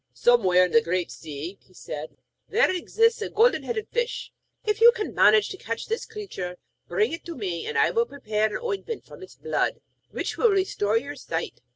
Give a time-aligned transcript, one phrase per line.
[0.15, 2.17] 'Somewhere in the Great Sea,' he said,
[2.49, 4.31] 'there exists a Golden headed Fish.
[4.65, 8.07] If you can manage to catch this creature, bring it to me, and I will
[8.07, 9.79] prepare an ointment from its blood
[10.09, 11.61] which will restore your sight.